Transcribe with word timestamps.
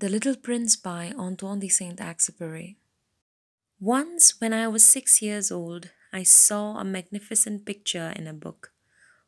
The 0.00 0.08
Little 0.08 0.36
Prince 0.36 0.76
by 0.76 1.12
Antoine 1.18 1.58
de 1.58 1.68
Saint 1.68 1.98
Exupéry. 1.98 2.76
Once, 3.80 4.40
when 4.40 4.52
I 4.52 4.68
was 4.68 4.84
six 4.84 5.20
years 5.20 5.50
old, 5.50 5.90
I 6.12 6.22
saw 6.22 6.76
a 6.76 6.84
magnificent 6.84 7.64
picture 7.64 8.12
in 8.14 8.28
a 8.28 8.32
book 8.32 8.70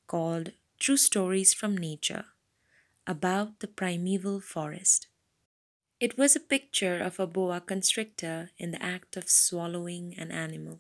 called 0.07 0.53
True 0.79 0.97
Stories 0.97 1.53
from 1.53 1.77
Nature 1.77 2.27
about 3.05 3.59
the 3.59 3.67
primeval 3.67 4.39
forest. 4.39 5.09
It 5.99 6.17
was 6.17 6.37
a 6.37 6.47
picture 6.55 7.01
of 7.01 7.19
a 7.19 7.27
boa 7.27 7.61
constrictor 7.61 8.51
in 8.57 8.71
the 8.71 8.81
act 8.81 9.17
of 9.17 9.29
swallowing 9.29 10.15
an 10.17 10.31
animal. 10.31 10.79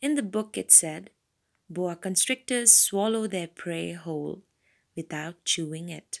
In 0.00 0.14
the 0.14 0.22
book, 0.22 0.56
it 0.56 0.72
said, 0.72 1.10
Boa 1.68 1.94
constrictors 1.94 2.72
swallow 2.72 3.26
their 3.26 3.48
prey 3.48 3.92
whole 3.92 4.40
without 4.96 5.44
chewing 5.44 5.90
it. 5.90 6.20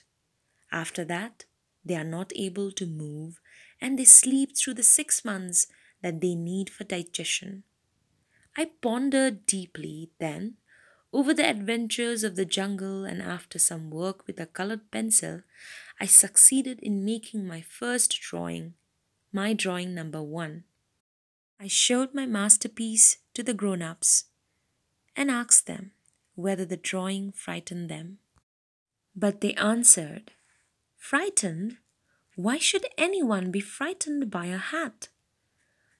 After 0.70 1.02
that, 1.06 1.46
they 1.84 1.94
are 1.94 2.04
not 2.04 2.32
able 2.36 2.70
to 2.72 2.86
move 2.86 3.40
and 3.80 3.98
they 3.98 4.04
sleep 4.04 4.56
through 4.56 4.74
the 4.74 4.82
six 4.82 5.24
months 5.24 5.66
that 6.02 6.20
they 6.20 6.34
need 6.34 6.70
for 6.70 6.84
digestion. 6.84 7.64
I 8.56 8.70
pondered 8.80 9.46
deeply 9.46 10.10
then 10.18 10.56
over 11.12 11.34
the 11.34 11.48
adventures 11.48 12.24
of 12.24 12.36
the 12.36 12.46
jungle, 12.46 13.04
and 13.04 13.20
after 13.20 13.58
some 13.58 13.90
work 13.90 14.26
with 14.26 14.40
a 14.40 14.46
colored 14.46 14.90
pencil, 14.90 15.42
I 16.00 16.06
succeeded 16.06 16.80
in 16.80 17.04
making 17.04 17.46
my 17.46 17.60
first 17.60 18.18
drawing, 18.18 18.72
my 19.30 19.52
drawing 19.52 19.94
number 19.94 20.22
one. 20.22 20.64
I 21.60 21.68
showed 21.68 22.14
my 22.14 22.24
masterpiece 22.24 23.18
to 23.34 23.42
the 23.42 23.52
grown 23.52 23.82
ups 23.82 24.24
and 25.14 25.30
asked 25.30 25.66
them 25.66 25.92
whether 26.34 26.64
the 26.64 26.78
drawing 26.78 27.30
frightened 27.30 27.90
them. 27.90 28.18
But 29.14 29.42
they 29.42 29.52
answered 29.54 30.30
Frightened? 30.96 31.76
Why 32.42 32.58
should 32.58 32.86
anyone 32.98 33.52
be 33.52 33.60
frightened 33.60 34.28
by 34.28 34.46
a 34.46 34.56
hat? 34.58 35.06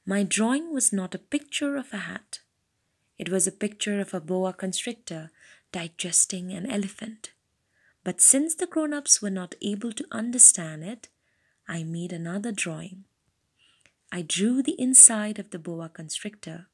My 0.04 0.24
drawing 0.24 0.74
was 0.74 0.92
not 0.92 1.14
a 1.14 1.20
picture 1.34 1.76
of 1.76 1.92
a 1.92 1.98
hat. 1.98 2.40
It 3.16 3.28
was 3.28 3.46
a 3.46 3.52
picture 3.52 4.00
of 4.00 4.12
a 4.12 4.20
boa 4.20 4.52
constrictor 4.52 5.30
digesting 5.70 6.50
an 6.50 6.68
elephant. 6.68 7.30
But 8.02 8.20
since 8.20 8.56
the 8.56 8.66
grown 8.66 8.92
ups 8.92 9.22
were 9.22 9.30
not 9.30 9.54
able 9.62 9.92
to 9.92 10.04
understand 10.10 10.82
it, 10.82 11.08
I 11.68 11.84
made 11.84 12.12
another 12.12 12.50
drawing. 12.50 13.04
I 14.10 14.22
drew 14.22 14.64
the 14.64 14.80
inside 14.80 15.38
of 15.38 15.50
the 15.50 15.60
boa 15.60 15.90
constrictor 15.90 16.66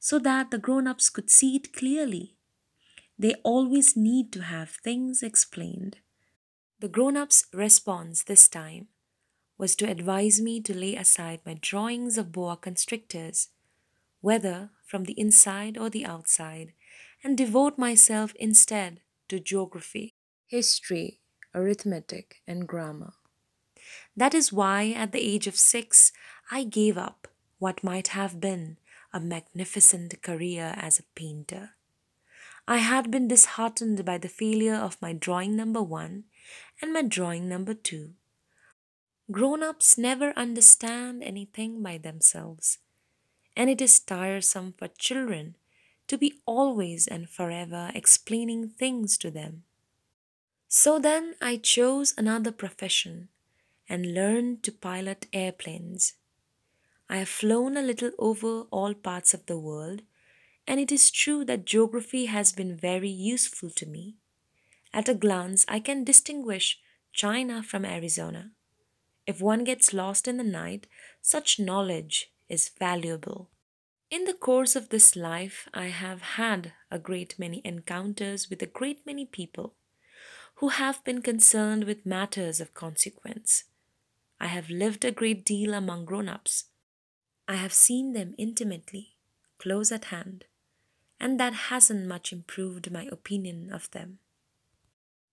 so 0.00 0.18
that 0.18 0.50
the 0.50 0.58
grown 0.58 0.88
ups 0.88 1.08
could 1.08 1.30
see 1.30 1.54
it 1.54 1.72
clearly. 1.72 2.34
They 3.16 3.34
always 3.44 3.96
need 3.96 4.32
to 4.32 4.42
have 4.42 4.70
things 4.70 5.22
explained. 5.22 5.98
The 6.80 6.88
grown 6.88 7.16
up's 7.16 7.46
response 7.52 8.24
this 8.24 8.48
time 8.48 8.88
was 9.56 9.76
to 9.76 9.88
advise 9.88 10.40
me 10.40 10.60
to 10.60 10.76
lay 10.76 10.96
aside 10.96 11.40
my 11.46 11.54
drawings 11.60 12.18
of 12.18 12.32
boa 12.32 12.56
constrictors, 12.56 13.48
whether 14.20 14.70
from 14.84 15.04
the 15.04 15.18
inside 15.18 15.78
or 15.78 15.88
the 15.88 16.04
outside, 16.04 16.72
and 17.22 17.36
devote 17.36 17.78
myself 17.78 18.34
instead 18.36 19.00
to 19.28 19.40
geography, 19.40 20.14
history, 20.46 21.20
arithmetic, 21.54 22.42
and 22.46 22.66
grammar. 22.66 23.14
That 24.16 24.34
is 24.34 24.52
why, 24.52 24.90
at 24.90 25.12
the 25.12 25.22
age 25.22 25.46
of 25.46 25.56
six, 25.56 26.12
I 26.50 26.64
gave 26.64 26.98
up 26.98 27.28
what 27.58 27.84
might 27.84 28.08
have 28.08 28.40
been 28.40 28.76
a 29.12 29.20
magnificent 29.20 30.20
career 30.22 30.74
as 30.76 30.98
a 30.98 31.04
painter. 31.14 31.70
I 32.66 32.78
had 32.78 33.10
been 33.10 33.28
disheartened 33.28 34.04
by 34.04 34.18
the 34.18 34.28
failure 34.28 34.74
of 34.74 35.00
my 35.00 35.12
drawing 35.12 35.54
number 35.54 35.82
one 35.82 36.24
and 36.80 36.92
my 36.92 37.02
drawing 37.02 37.48
number 37.48 37.74
two. 37.74 38.14
Grown 39.30 39.62
ups 39.62 39.96
never 39.96 40.34
understand 40.36 41.22
anything 41.24 41.82
by 41.82 41.96
themselves, 41.96 42.78
and 43.56 43.70
it 43.70 43.80
is 43.80 43.98
tiresome 43.98 44.74
for 44.76 44.88
children 44.88 45.56
to 46.08 46.18
be 46.18 46.40
always 46.44 47.06
and 47.06 47.30
forever 47.30 47.90
explaining 47.94 48.68
things 48.68 49.16
to 49.16 49.30
them. 49.30 49.64
So 50.68 50.98
then 50.98 51.36
I 51.40 51.56
chose 51.56 52.12
another 52.18 52.52
profession 52.52 53.28
and 53.88 54.12
learned 54.12 54.62
to 54.64 54.72
pilot 54.72 55.26
airplanes. 55.32 56.14
I 57.08 57.16
have 57.18 57.28
flown 57.28 57.78
a 57.78 57.82
little 57.82 58.10
over 58.18 58.62
all 58.70 58.92
parts 58.92 59.32
of 59.32 59.46
the 59.46 59.58
world, 59.58 60.02
and 60.66 60.78
it 60.78 60.92
is 60.92 61.10
true 61.10 61.46
that 61.46 61.64
geography 61.64 62.26
has 62.26 62.52
been 62.52 62.76
very 62.76 63.08
useful 63.08 63.70
to 63.70 63.86
me. 63.86 64.16
At 64.92 65.08
a 65.08 65.14
glance, 65.14 65.64
I 65.66 65.80
can 65.80 66.04
distinguish 66.04 66.78
China 67.12 67.62
from 67.62 67.86
Arizona. 67.86 68.50
If 69.26 69.40
one 69.40 69.64
gets 69.64 69.94
lost 69.94 70.28
in 70.28 70.36
the 70.36 70.44
night, 70.44 70.86
such 71.22 71.58
knowledge 71.58 72.30
is 72.48 72.70
valuable. 72.78 73.50
In 74.10 74.24
the 74.24 74.34
course 74.34 74.76
of 74.76 74.90
this 74.90 75.16
life, 75.16 75.68
I 75.72 75.86
have 75.86 76.22
had 76.22 76.72
a 76.90 76.98
great 76.98 77.38
many 77.38 77.62
encounters 77.64 78.50
with 78.50 78.62
a 78.62 78.66
great 78.66 79.04
many 79.06 79.24
people 79.24 79.74
who 80.56 80.68
have 80.68 81.02
been 81.04 81.22
concerned 81.22 81.84
with 81.84 82.06
matters 82.06 82.60
of 82.60 82.74
consequence. 82.74 83.64
I 84.38 84.46
have 84.46 84.68
lived 84.68 85.04
a 85.04 85.10
great 85.10 85.44
deal 85.44 85.74
among 85.74 86.04
grown 86.04 86.28
ups. 86.28 86.66
I 87.48 87.56
have 87.56 87.72
seen 87.72 88.12
them 88.12 88.34
intimately, 88.38 89.16
close 89.58 89.90
at 89.90 90.06
hand, 90.06 90.44
and 91.18 91.40
that 91.40 91.54
hasn't 91.54 92.06
much 92.06 92.32
improved 92.32 92.92
my 92.92 93.08
opinion 93.10 93.72
of 93.72 93.90
them. 93.92 94.18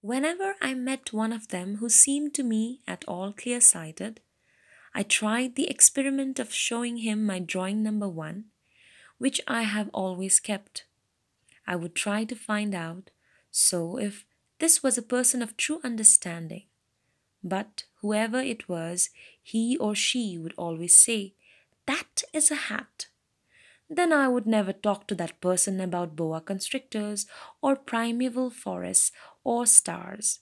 Whenever 0.02 0.56
I 0.60 0.74
met 0.74 1.14
one 1.14 1.32
of 1.32 1.50
them 1.50 1.78
who 1.78 1.88
seemed 1.88 2.34
to 2.34 2.44
me 2.44 2.82
at 2.88 3.06
all 3.08 3.34
clear 3.34 3.62
sighted, 3.62 4.20
I 4.96 5.04
tried 5.04 5.56
the 5.56 5.70
experiment 5.70 6.40
of 6.40 6.52
showing 6.52 6.98
him 6.98 7.24
my 7.24 7.38
drawing 7.38 7.84
number 7.84 8.10
one, 8.10 8.46
which 9.20 9.40
I 9.48 9.62
have 9.62 9.90
always 9.94 10.40
kept. 10.40 10.86
I 11.68 11.76
would 11.76 11.94
try 11.94 12.24
to 12.26 12.36
find 12.36 12.74
out 12.74 13.12
so 13.52 13.98
if 14.00 14.26
this 14.58 14.82
was 14.82 14.98
a 14.98 15.04
person 15.04 15.44
of 15.44 15.56
true 15.56 15.80
understanding. 15.84 16.64
But 17.44 17.84
whoever 18.02 18.40
it 18.40 18.68
was, 18.68 19.12
he 19.42 19.78
or 19.78 19.94
she 19.94 20.38
would 20.38 20.54
always 20.58 20.96
say, 20.96 21.36
That 21.86 22.24
is 22.34 22.50
a 22.50 22.56
hat 22.56 23.08
then 23.94 24.14
I 24.14 24.30
would 24.30 24.48
never 24.48 24.72
talk 24.72 25.06
to 25.08 25.16
that 25.16 25.42
person 25.42 25.82
about 25.82 26.16
boa 26.16 26.40
constrictors 26.40 27.26
or 27.62 27.76
primeval 27.76 28.50
forests 28.50 29.12
or 29.44 29.66
stars. 29.66 30.40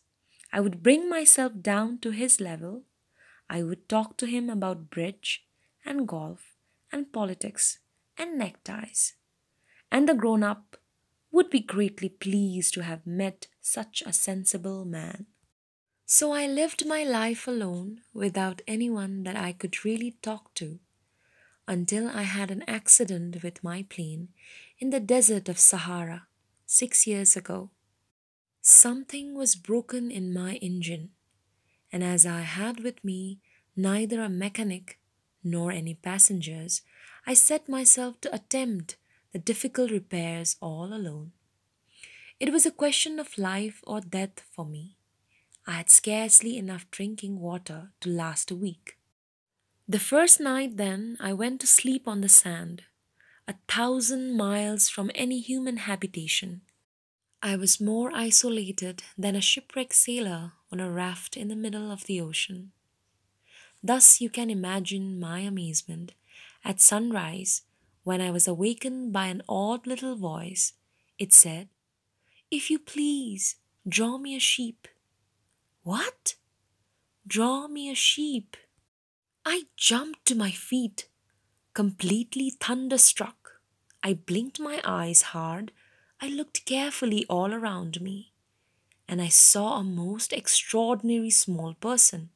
I 0.54 0.60
would 0.60 0.84
bring 0.84 1.10
myself 1.10 1.54
down 1.60 1.98
to 2.00 2.12
his 2.12 2.40
level. 2.40 2.84
I 3.50 3.64
would 3.64 3.90
talk 3.90 4.18
to 4.18 4.28
him 4.28 4.52
about 4.52 4.92
bridge 4.92 5.48
and 5.84 6.08
golf 6.08 6.58
and 6.92 7.12
politics 7.12 7.80
and 8.20 8.38
neckties. 8.38 9.16
And 9.92 10.08
the 10.08 10.14
grown 10.14 10.44
up 10.44 10.78
would 11.32 11.50
be 11.50 11.60
greatly 11.60 12.10
pleased 12.10 12.76
to 12.76 12.84
have 12.84 13.08
met 13.08 13.48
such 13.62 14.04
a 14.06 14.14
sensible 14.14 14.86
man. 14.86 15.26
So 16.06 16.32
I 16.32 16.46
lived 16.46 16.86
my 16.86 17.04
life 17.04 17.48
alone 17.48 18.02
without 18.14 18.62
anyone 18.68 19.24
that 19.24 19.36
I 19.36 19.54
could 19.54 19.84
really 19.84 20.18
talk 20.22 20.54
to 20.56 20.80
until 21.70 22.10
I 22.10 22.24
had 22.24 22.50
an 22.50 22.64
accident 22.68 23.44
with 23.44 23.64
my 23.64 23.84
plane 23.84 24.30
in 24.80 24.90
the 24.90 25.00
desert 25.00 25.48
of 25.48 25.60
Sahara 25.60 26.26
six 26.66 27.06
years 27.06 27.38
ago. 27.38 27.70
Something 28.62 29.36
was 29.36 29.56
broken 29.56 30.10
in 30.10 30.34
my 30.34 30.56
engine, 30.56 31.12
and 31.92 32.04
as 32.04 32.26
I 32.26 32.42
had 32.42 32.84
with 32.84 33.04
me 33.04 33.40
neither 33.76 34.20
a 34.22 34.30
mechanic 34.30 35.00
nor 35.44 35.72
any 35.72 35.94
passengers, 35.94 36.82
I 37.28 37.36
set 37.36 37.70
myself 37.70 38.20
to 38.22 38.34
attempt 38.34 38.98
the 39.32 39.40
difficult 39.40 39.92
repairs 39.92 40.58
all 40.60 40.92
alone. 40.92 41.34
It 42.40 42.52
was 42.52 42.66
a 42.66 42.72
question 42.72 43.20
of 43.20 43.38
life 43.38 43.84
or 43.86 44.02
death 44.02 44.42
for 44.52 44.66
me. 44.66 44.98
I 45.68 45.74
had 45.74 45.90
scarcely 45.92 46.58
enough 46.58 46.90
drinking 46.90 47.40
water 47.40 47.92
to 48.02 48.10
last 48.10 48.50
a 48.50 48.56
week. 48.56 48.99
The 49.90 49.98
first 49.98 50.40
night, 50.40 50.78
then, 50.78 51.18
I 51.20 51.34
went 51.34 51.60
to 51.62 51.66
sleep 51.66 52.08
on 52.08 52.22
the 52.22 52.30
sand, 52.30 52.84
a 53.48 53.56
thousand 53.68 54.38
miles 54.38 54.88
from 54.88 55.10
any 55.16 55.40
human 55.40 55.78
habitation. 55.78 56.62
I 57.42 57.56
was 57.56 57.82
more 57.82 58.12
isolated 58.14 59.02
than 59.18 59.36
a 59.36 59.42
shipwrecked 59.42 59.96
sailor 59.96 60.52
on 60.72 60.80
a 60.80 60.92
raft 60.92 61.36
in 61.36 61.48
the 61.48 61.56
middle 61.56 61.92
of 61.92 62.06
the 62.06 62.22
ocean. 62.22 62.72
Thus, 63.82 64.22
you 64.22 64.30
can 64.30 64.52
imagine 64.52 65.20
my 65.20 65.40
amazement 65.40 66.12
at 66.64 66.80
sunrise 66.80 67.64
when 68.04 68.22
I 68.22 68.30
was 68.30 68.48
awakened 68.48 69.12
by 69.12 69.26
an 69.26 69.42
odd 69.50 69.88
little 69.88 70.16
voice. 70.16 70.74
It 71.18 71.34
said, 71.34 71.68
If 72.52 72.70
you 72.70 72.78
please, 72.78 73.56
draw 73.88 74.20
me 74.20 74.36
a 74.36 74.40
sheep. 74.40 74.88
What? 75.82 76.36
Draw 77.26 77.70
me 77.70 77.90
a 77.90 77.96
sheep. 77.96 78.56
I 79.52 79.64
jumped 79.76 80.26
to 80.26 80.36
my 80.36 80.52
feet, 80.52 81.10
completely 81.74 82.52
thunderstruck. 82.52 83.54
I 84.04 84.14
blinked 84.14 84.60
my 84.60 84.80
eyes 84.84 85.24
hard. 85.34 85.72
I 86.22 86.28
looked 86.28 86.68
carefully 86.68 87.26
all 87.28 87.52
around 87.52 88.00
me, 88.00 88.32
and 89.08 89.20
I 89.20 89.30
saw 89.30 89.80
a 89.80 89.84
most 89.84 90.34
extraordinary 90.34 91.32
small 91.32 91.74
person 91.74 92.30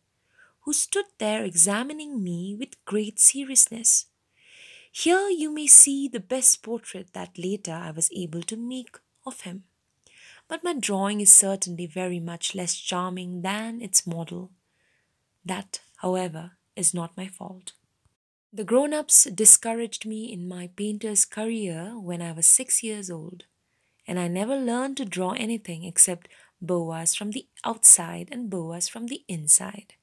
who 0.61 0.73
stood 0.73 1.05
there 1.19 1.43
examining 1.45 2.23
me 2.23 2.55
with 2.57 2.83
great 2.83 3.19
seriousness. 3.19 4.07
Here 4.91 5.29
you 5.29 5.53
may 5.53 5.67
see 5.67 6.07
the 6.07 6.19
best 6.19 6.63
portrait 6.63 7.13
that 7.13 7.37
later 7.37 7.73
I 7.73 7.91
was 7.91 8.09
able 8.11 8.41
to 8.41 8.57
make 8.57 8.97
of 9.23 9.41
him. 9.41 9.65
But 10.47 10.63
my 10.63 10.73
drawing 10.73 11.21
is 11.21 11.31
certainly 11.31 11.85
very 11.85 12.19
much 12.19 12.55
less 12.55 12.73
charming 12.73 13.43
than 13.43 13.83
its 13.83 14.07
model. 14.07 14.49
That, 15.45 15.81
however, 15.97 16.53
is 16.75 16.93
not 16.93 17.17
my 17.17 17.27
fault. 17.27 17.73
The 18.51 18.63
grown 18.63 18.93
ups 18.93 19.23
discouraged 19.25 20.05
me 20.05 20.31
in 20.31 20.47
my 20.47 20.69
painter's 20.75 21.25
career 21.25 21.93
when 21.99 22.21
I 22.21 22.31
was 22.31 22.45
six 22.45 22.83
years 22.83 23.09
old, 23.09 23.45
and 24.07 24.19
I 24.19 24.27
never 24.27 24.55
learned 24.55 24.97
to 24.97 25.05
draw 25.05 25.31
anything 25.31 25.83
except 25.83 26.27
boas 26.61 27.15
from 27.15 27.31
the 27.31 27.47
outside 27.63 28.29
and 28.31 28.49
boas 28.49 28.87
from 28.87 29.07
the 29.07 29.23
inside. 29.27 29.95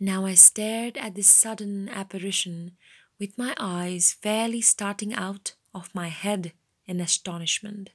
Now 0.00 0.24
I 0.24 0.34
stared 0.34 0.96
at 0.96 1.14
this 1.14 1.28
sudden 1.28 1.88
apparition 1.88 2.76
with 3.18 3.36
my 3.36 3.54
eyes 3.58 4.16
fairly 4.22 4.60
starting 4.60 5.12
out 5.12 5.54
of 5.74 5.94
my 5.94 6.08
head 6.08 6.52
in 6.86 7.00
astonishment. 7.00 7.90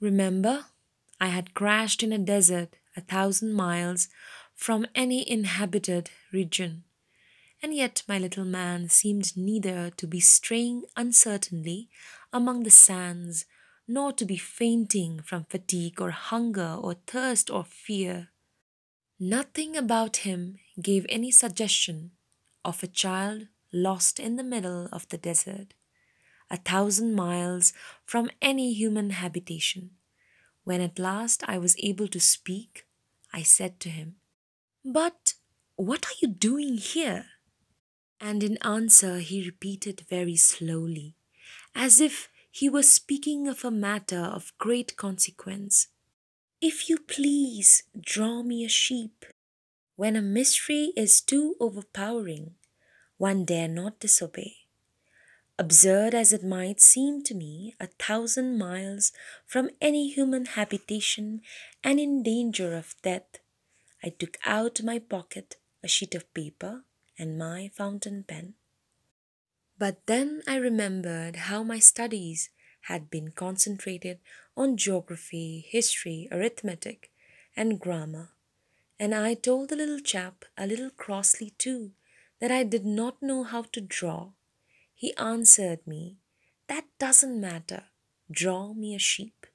Remember, 0.00 0.66
I 1.20 1.28
had 1.28 1.54
crashed 1.54 2.02
in 2.02 2.12
a 2.12 2.18
desert 2.18 2.76
a 2.96 3.00
thousand 3.00 3.54
miles 3.54 4.08
from 4.62 4.86
any 4.94 5.28
inhabited 5.28 6.08
region, 6.30 6.84
and 7.60 7.74
yet 7.74 8.04
my 8.06 8.16
little 8.16 8.44
man 8.44 8.88
seemed 8.88 9.36
neither 9.36 9.90
to 9.90 10.06
be 10.06 10.20
straying 10.20 10.84
uncertainly 10.96 11.88
among 12.32 12.62
the 12.62 12.70
sands 12.70 13.44
nor 13.88 14.12
to 14.12 14.24
be 14.24 14.36
fainting 14.36 15.20
from 15.20 15.42
fatigue 15.46 16.00
or 16.00 16.12
hunger 16.12 16.76
or 16.80 16.94
thirst 17.08 17.50
or 17.50 17.64
fear. 17.64 18.28
Nothing 19.18 19.76
about 19.76 20.18
him 20.18 20.58
gave 20.80 21.06
any 21.08 21.32
suggestion 21.32 22.12
of 22.64 22.84
a 22.84 22.94
child 23.02 23.48
lost 23.72 24.20
in 24.20 24.36
the 24.36 24.44
middle 24.44 24.88
of 24.92 25.08
the 25.08 25.18
desert, 25.18 25.74
a 26.48 26.56
thousand 26.56 27.16
miles 27.16 27.72
from 28.04 28.30
any 28.40 28.72
human 28.72 29.10
habitation. 29.10 29.90
When 30.62 30.80
at 30.80 31.00
last 31.00 31.42
I 31.48 31.58
was 31.58 31.74
able 31.80 32.06
to 32.06 32.20
speak, 32.20 32.86
I 33.32 33.42
said 33.42 33.80
to 33.80 33.88
him, 33.88 34.21
But 34.84 35.34
what 35.76 36.06
are 36.06 36.18
you 36.20 36.28
doing 36.28 36.76
here? 36.76 37.26
And 38.20 38.42
in 38.42 38.56
answer, 38.58 39.18
he 39.18 39.44
repeated 39.44 40.04
very 40.08 40.36
slowly, 40.36 41.16
as 41.74 42.00
if 42.00 42.28
he 42.50 42.68
were 42.68 42.82
speaking 42.82 43.48
of 43.48 43.64
a 43.64 43.70
matter 43.70 44.20
of 44.20 44.52
great 44.58 44.96
consequence. 44.96 45.88
If 46.60 46.88
you 46.88 46.98
please, 46.98 47.84
draw 48.00 48.42
me 48.42 48.64
a 48.64 48.68
sheep. 48.68 49.24
When 49.96 50.16
a 50.16 50.22
mystery 50.22 50.92
is 50.96 51.20
too 51.20 51.54
overpowering, 51.60 52.54
one 53.18 53.44
dare 53.44 53.68
not 53.68 54.00
disobey. 54.00 54.56
Absurd 55.58 56.14
as 56.14 56.32
it 56.32 56.42
might 56.42 56.80
seem 56.80 57.22
to 57.22 57.34
me, 57.34 57.74
a 57.78 57.86
thousand 57.86 58.58
miles 58.58 59.12
from 59.46 59.70
any 59.80 60.10
human 60.10 60.46
habitation 60.46 61.40
and 61.84 62.00
in 62.00 62.22
danger 62.22 62.74
of 62.74 62.94
death, 63.02 63.38
I 64.02 64.10
took 64.10 64.38
out 64.44 64.82
my 64.82 64.98
pocket 64.98 65.56
a 65.82 65.88
sheet 65.88 66.14
of 66.14 66.32
paper 66.34 66.84
and 67.18 67.38
my 67.38 67.70
fountain 67.74 68.24
pen. 68.24 68.54
But 69.78 70.06
then 70.06 70.42
I 70.46 70.56
remembered 70.56 71.36
how 71.36 71.62
my 71.62 71.78
studies 71.78 72.50
had 72.82 73.10
been 73.10 73.30
concentrated 73.30 74.18
on 74.56 74.76
geography, 74.76 75.64
history, 75.68 76.28
arithmetic, 76.30 77.10
and 77.56 77.80
grammar, 77.80 78.30
and 78.98 79.14
I 79.14 79.34
told 79.34 79.68
the 79.68 79.76
little 79.76 80.00
chap 80.00 80.44
a 80.56 80.66
little 80.66 80.90
crossly 80.90 81.50
too 81.58 81.92
that 82.40 82.50
I 82.50 82.64
did 82.64 82.84
not 82.84 83.22
know 83.22 83.44
how 83.44 83.62
to 83.62 83.80
draw. 83.80 84.30
He 84.94 85.16
answered 85.16 85.86
me, 85.86 86.18
That 86.68 86.84
doesn't 86.98 87.40
matter. 87.40 87.84
Draw 88.30 88.74
me 88.74 88.94
a 88.94 88.98
sheep. 88.98 89.46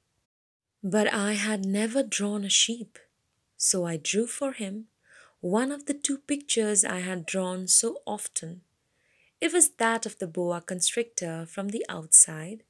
But 0.84 1.12
I 1.14 1.34
had 1.34 1.66
never 1.66 2.04
drawn 2.04 2.44
a 2.44 2.50
sheep, 2.50 3.00
so 3.58 3.86
I 3.86 3.98
drew 3.98 4.28
for 4.28 4.54
him 4.54 4.88
one 5.42 5.72
of 5.72 5.86
the 5.86 5.94
two 5.94 6.20
pictures 6.20 6.86
I 6.86 7.00
had 7.00 7.26
drawn 7.26 7.68
so 7.68 7.98
often. 8.06 8.62
It 9.40 9.54
was 9.54 9.70
that 9.78 10.06
of 10.06 10.18
the 10.18 10.28
boa 10.28 10.62
constrictor 10.62 11.46
from 11.46 11.70
the 11.70 11.86
outside, 11.90 12.64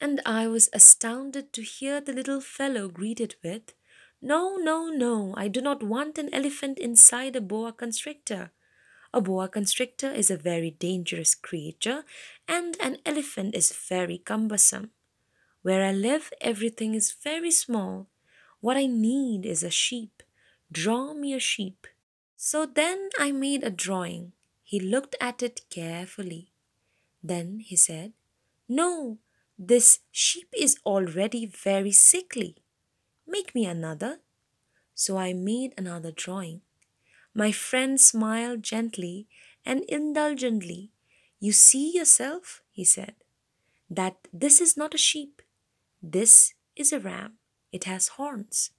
and 0.00 0.20
I 0.26 0.46
was 0.46 0.68
astounded 0.72 1.52
to 1.54 1.62
hear 1.62 2.00
the 2.00 2.12
little 2.12 2.40
fellow 2.40 2.88
greeted 2.88 3.36
with, 3.42 3.74
No, 4.20 4.56
no, 4.56 4.88
no, 4.88 5.34
I 5.36 5.48
do 5.48 5.60
not 5.60 5.82
want 5.82 6.18
an 6.18 6.32
elephant 6.32 6.78
inside 6.78 7.36
a 7.36 7.40
boa 7.40 7.72
constrictor. 7.72 8.50
A 9.14 9.22
boa 9.22 9.48
constrictor 9.48 10.12
is 10.12 10.30
a 10.30 10.36
very 10.36 10.70
dangerous 10.70 11.34
creature, 11.34 12.04
and 12.46 12.76
an 12.80 12.98
elephant 13.06 13.54
is 13.54 13.72
very 13.72 14.18
cumbersome. 14.18 14.90
Where 15.62 15.82
I 15.82 15.92
live, 15.92 16.32
everything 16.40 16.94
is 16.94 17.12
very 17.12 17.50
small. 17.50 18.08
What 18.60 18.76
I 18.76 18.86
need 18.86 19.46
is 19.46 19.62
a 19.62 19.70
sheep. 19.70 20.22
Draw 20.70 21.14
me 21.14 21.32
a 21.32 21.38
sheep. 21.38 21.86
So 22.36 22.66
then 22.66 23.08
I 23.18 23.32
made 23.32 23.62
a 23.62 23.70
drawing. 23.70 24.32
He 24.62 24.80
looked 24.80 25.16
at 25.20 25.42
it 25.42 25.62
carefully. 25.70 26.52
Then 27.22 27.60
he 27.60 27.76
said, 27.76 28.12
No, 28.68 29.18
this 29.58 30.00
sheep 30.10 30.48
is 30.56 30.78
already 30.84 31.46
very 31.46 31.92
sickly. 31.92 32.56
Make 33.26 33.54
me 33.54 33.66
another. 33.66 34.20
So 34.94 35.16
I 35.16 35.32
made 35.32 35.74
another 35.76 36.12
drawing. 36.12 36.62
My 37.34 37.52
friend 37.52 38.00
smiled 38.00 38.62
gently 38.62 39.28
and 39.64 39.84
indulgently. 39.84 40.90
You 41.40 41.52
see 41.52 41.92
yourself, 41.94 42.62
he 42.70 42.84
said, 42.84 43.14
that 43.88 44.16
this 44.32 44.60
is 44.60 44.76
not 44.76 44.94
a 44.94 44.98
sheep. 44.98 45.40
This 46.02 46.54
is 46.76 46.92
a 46.92 46.98
ram. 46.98 47.37
It 47.72 47.84
has 47.84 48.08
horns. 48.08 48.70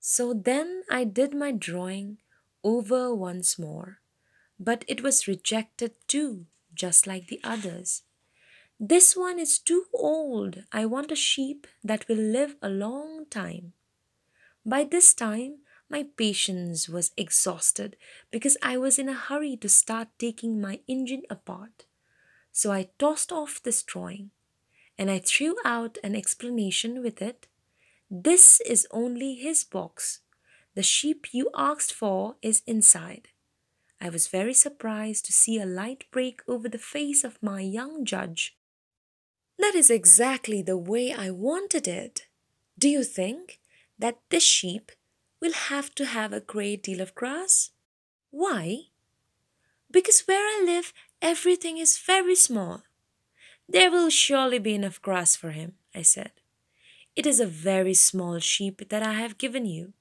So 0.00 0.34
then 0.34 0.82
I 0.90 1.04
did 1.04 1.34
my 1.34 1.50
drawing 1.52 2.18
over 2.62 3.14
once 3.14 3.58
more, 3.58 4.00
but 4.58 4.84
it 4.86 5.02
was 5.02 5.28
rejected 5.28 5.92
too, 6.06 6.46
just 6.74 7.06
like 7.06 7.28
the 7.28 7.40
others. 7.42 8.02
This 8.78 9.16
one 9.16 9.38
is 9.38 9.58
too 9.58 9.86
old. 9.92 10.64
I 10.72 10.84
want 10.84 11.12
a 11.12 11.16
sheep 11.16 11.66
that 11.82 12.06
will 12.08 12.18
live 12.18 12.56
a 12.60 12.68
long 12.68 13.26
time. 13.30 13.72
By 14.66 14.84
this 14.84 15.14
time, 15.14 15.58
my 15.88 16.06
patience 16.16 16.88
was 16.88 17.12
exhausted 17.16 17.96
because 18.30 18.56
I 18.62 18.76
was 18.78 18.98
in 18.98 19.08
a 19.08 19.14
hurry 19.14 19.56
to 19.58 19.68
start 19.68 20.08
taking 20.18 20.60
my 20.60 20.80
engine 20.88 21.22
apart. 21.30 21.84
So 22.52 22.72
I 22.72 22.88
tossed 22.98 23.30
off 23.32 23.62
this 23.62 23.82
drawing 23.82 24.30
and 24.98 25.10
I 25.10 25.18
threw 25.18 25.56
out 25.64 25.98
an 26.02 26.14
explanation 26.14 27.02
with 27.02 27.20
it. 27.22 27.46
This 28.16 28.60
is 28.60 28.86
only 28.92 29.34
his 29.34 29.64
box. 29.64 30.20
The 30.76 30.84
sheep 30.84 31.26
you 31.32 31.50
asked 31.52 31.92
for 31.92 32.36
is 32.42 32.62
inside. 32.64 33.30
I 34.00 34.08
was 34.08 34.28
very 34.28 34.54
surprised 34.54 35.26
to 35.26 35.32
see 35.32 35.58
a 35.58 35.66
light 35.66 36.04
break 36.12 36.40
over 36.46 36.68
the 36.68 36.78
face 36.78 37.24
of 37.24 37.42
my 37.42 37.60
young 37.60 38.04
judge. 38.04 38.56
That 39.58 39.74
is 39.74 39.90
exactly 39.90 40.62
the 40.62 40.76
way 40.76 41.12
I 41.12 41.30
wanted 41.30 41.88
it. 41.88 42.28
Do 42.78 42.88
you 42.88 43.02
think 43.02 43.58
that 43.98 44.20
this 44.30 44.44
sheep 44.44 44.92
will 45.40 45.52
have 45.52 45.92
to 45.96 46.06
have 46.06 46.32
a 46.32 46.40
great 46.40 46.84
deal 46.84 47.00
of 47.00 47.16
grass. 47.16 47.70
Why? 48.30 48.84
Because 49.90 50.20
where 50.20 50.40
I 50.40 50.62
live, 50.64 50.92
everything 51.20 51.78
is 51.78 51.98
very 51.98 52.36
small. 52.36 52.84
There 53.68 53.90
will 53.90 54.08
surely 54.08 54.60
be 54.60 54.74
enough 54.74 55.02
grass 55.02 55.34
for 55.34 55.50
him, 55.50 55.74
I 55.92 56.02
said. 56.02 56.30
It 57.16 57.26
is 57.26 57.38
a 57.38 57.46
very 57.46 57.94
small 57.94 58.38
sheep 58.40 58.88
that 58.88 59.02
I 59.02 59.12
have 59.12 59.38
given 59.38 59.66
you. 59.66 59.92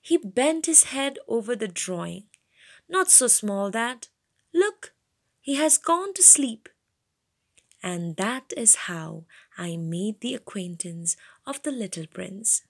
He 0.00 0.16
bent 0.16 0.66
his 0.66 0.84
head 0.84 1.18
over 1.26 1.56
the 1.56 1.68
drawing. 1.68 2.24
Not 2.88 3.10
so 3.10 3.26
small 3.26 3.70
that, 3.70 4.08
look, 4.54 4.92
he 5.40 5.56
has 5.56 5.76
gone 5.78 6.14
to 6.14 6.22
sleep. 6.22 6.68
And 7.82 8.16
that 8.16 8.52
is 8.56 8.86
how 8.86 9.24
I 9.56 9.76
made 9.76 10.20
the 10.20 10.34
acquaintance 10.34 11.16
of 11.46 11.62
the 11.62 11.72
little 11.72 12.06
prince. 12.06 12.62